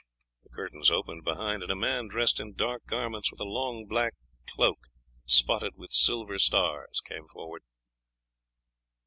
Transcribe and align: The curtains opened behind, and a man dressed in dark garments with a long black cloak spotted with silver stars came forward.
The 0.41 0.49
curtains 0.49 0.89
opened 0.89 1.23
behind, 1.23 1.61
and 1.61 1.71
a 1.71 1.75
man 1.75 2.07
dressed 2.07 2.39
in 2.39 2.55
dark 2.55 2.87
garments 2.87 3.29
with 3.31 3.39
a 3.39 3.43
long 3.43 3.85
black 3.85 4.15
cloak 4.49 4.79
spotted 5.27 5.73
with 5.75 5.91
silver 5.91 6.39
stars 6.39 7.01
came 7.01 7.27
forward. 7.27 7.61